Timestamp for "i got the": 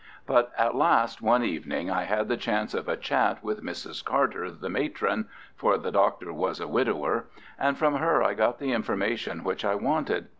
8.23-8.71